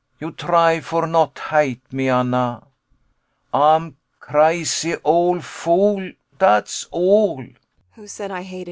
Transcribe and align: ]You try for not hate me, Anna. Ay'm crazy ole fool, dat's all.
]You 0.19 0.31
try 0.31 0.79
for 0.79 1.05
not 1.05 1.37
hate 1.37 1.93
me, 1.93 2.09
Anna. 2.09 2.65
Ay'm 3.53 3.97
crazy 4.19 4.95
ole 5.03 5.41
fool, 5.41 6.13
dat's 6.39 6.87
all. 6.89 7.45